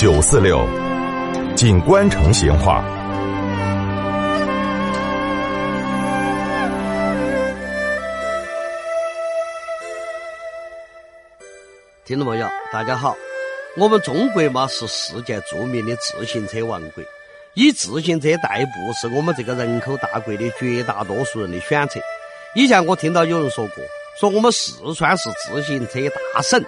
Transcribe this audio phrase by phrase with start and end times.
[0.00, 0.66] 九四六，
[1.54, 2.82] 锦官城闲话。
[12.06, 13.14] 听众朋友，大家好，
[13.76, 17.04] 我们中国嘛是世界著名的自行车王国，
[17.52, 22.00] 以自行车代步是我们这个人口大国的绝大多数人的选择。
[22.54, 23.84] 以前我听到有人说过，
[24.18, 26.00] 说我们四川是自行车
[26.34, 26.64] 大省，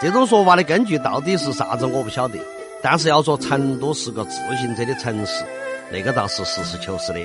[0.00, 2.38] 这种说法的根据到底是啥子我不晓得。
[2.82, 5.44] 但是要说成都是个自行车的城市，
[5.92, 7.20] 那个倒是实事求是的，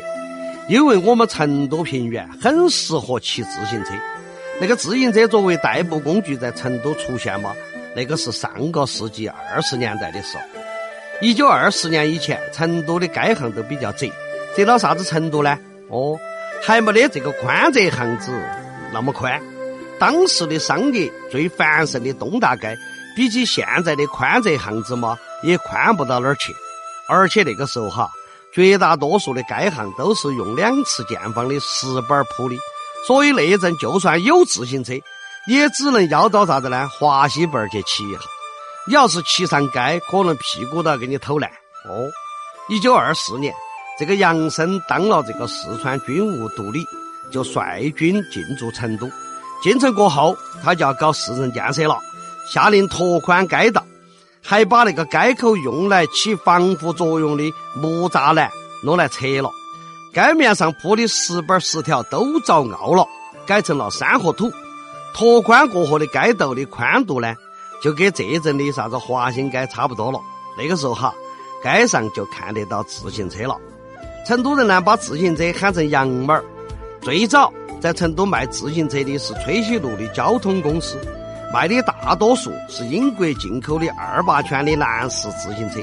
[0.68, 3.94] 因为我们成都平原很适合骑自行车。
[4.59, 7.54] 那个自行车作为代步工具在成都出现嘛，
[7.95, 10.44] 那个是上个世纪二十年代的时候。
[11.22, 14.09] 一九二四年以前，成都的街巷都比较窄，
[14.56, 15.58] 窄到啥子程度呢？
[15.90, 16.17] 哦。
[16.64, 18.31] 还没得这个宽窄巷子
[18.92, 19.40] 那么宽。
[20.00, 22.76] 当时的商业最繁盛的东大街，
[23.16, 26.56] 比起现在的宽窄巷子嘛，也宽不到哪儿去。
[27.08, 28.09] 而且那个时候哈，
[28.52, 32.56] 绝大多数的街巷都是用两次见方的石板铺的，
[33.08, 34.94] 所以那一阵就算有自行车，
[35.47, 36.89] 也只能要到啥子呢？
[36.89, 38.20] 华西板去骑一下。
[38.88, 41.50] 你要是骑上街，可能屁股都要给你偷烂。
[41.88, 42.09] 哦，
[42.70, 43.53] 一九二四年。
[43.98, 46.86] 这个杨森当了这个四川军务督理，
[47.31, 49.09] 就率军进驻成都。
[49.64, 51.98] 进城过后，他就要搞市政建设了，
[52.52, 53.84] 下令拓宽街道，
[54.48, 58.52] 还把那个街口用来起防护作用的木栅栏
[58.84, 59.50] 弄来拆了。
[60.14, 63.08] 街面上铺的石板石条都遭凹了，
[63.48, 64.52] 改成了山和土。
[65.16, 67.34] 拓宽过后的街道的宽度呢，
[67.82, 70.20] 就跟这阵的啥子华新街差不多了。
[70.58, 71.14] 那个时候哈，
[71.64, 73.58] 街上就看得到自行车了。
[74.28, 76.46] 成都人呢，把自行车喊成洋马儿。
[77.02, 77.52] 最早
[77.82, 80.98] 在成都卖自行车的是吹喜路的交通公司，
[81.56, 85.80] 卖的大多数是英国进口的二八圈的男士自行车。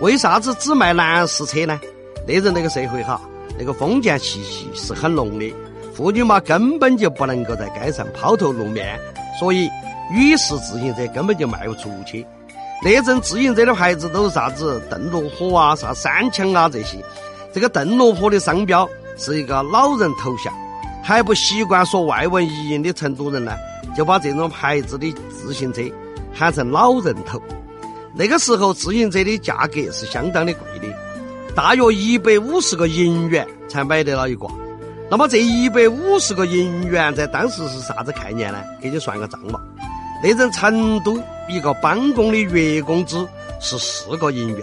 [0.00, 1.80] 为啥子只卖男士车呢？
[2.24, 3.20] 那阵那个社会哈，
[3.58, 5.52] 那个封建气息是很浓的，
[5.92, 8.96] 妇女嘛根本就不能够在街上抛头露面，
[9.40, 9.68] 所以
[10.08, 12.24] 女士自行车根本就卖不出去。
[12.80, 17.04] 那阵自行车的牌子都是啥子邓禄河啊、啥三枪啊这些。
[17.52, 18.88] 这个邓罗坡的商标
[19.18, 20.54] 是一个老人头像，
[21.02, 23.52] 还不习惯说外文译音的成都人呢，
[23.96, 25.82] 就把这种牌子的自行车
[26.32, 27.42] 喊成老人头。
[28.14, 30.94] 那个时候自行车的价格是相当的贵的，
[31.56, 34.46] 大约一百五十个银元才买得了一个。
[35.10, 38.62] 那么这一百五十个银元在当时是啥子概念呢？
[38.80, 39.60] 给你算个账嘛。
[40.22, 43.26] 那阵成都一个帮工的月工资
[43.60, 44.60] 是四个银元，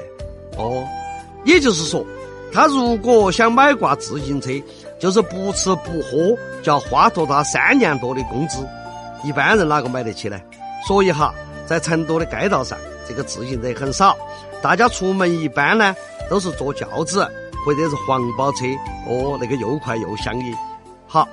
[0.57, 0.83] 哦，
[1.43, 2.05] 也就是说。
[2.51, 4.49] 他如果想买挂自行车，
[4.99, 8.67] 就是不吃不喝，就要花托他三年多的工资。
[9.23, 10.39] 一般人哪个买得起呢？
[10.87, 11.33] 所以哈，
[11.65, 12.77] 在成都的街道上，
[13.07, 14.17] 这个自行车很少。
[14.61, 15.95] 大家出门一般呢，
[16.29, 17.25] 都是坐轿子
[17.65, 18.65] 或者是黄包车。
[19.07, 20.57] 哦，那个又快又香的。
[21.07, 21.27] 好，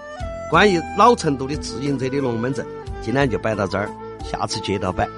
[0.51, 2.65] 关于老成都的自行车的龙门阵，
[3.03, 3.89] 今天就摆到这儿，
[4.25, 5.09] 下次接着摆。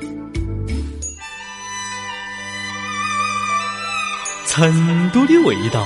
[4.58, 5.80] 成都的味道，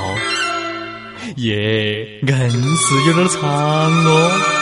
[1.36, 4.61] 耶，硬是有点长哦。